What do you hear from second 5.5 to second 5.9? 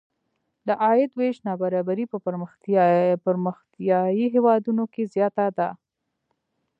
ده.